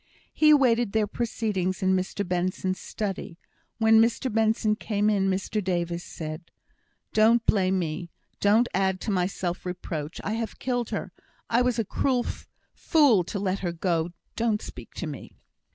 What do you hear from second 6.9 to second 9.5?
"Don't blame me. Don't add to my